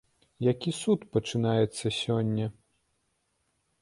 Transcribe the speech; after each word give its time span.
Які 0.51 0.71
суд 0.77 1.03
пачынаецца 1.15 1.93
сёння? 2.01 2.45